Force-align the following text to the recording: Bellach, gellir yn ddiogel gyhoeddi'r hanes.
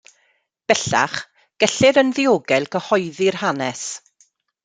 Bellach, 0.69 1.17
gellir 1.63 1.99
yn 2.03 2.09
ddiogel 2.19 2.65
gyhoeddi'r 2.77 3.39
hanes. 3.43 3.85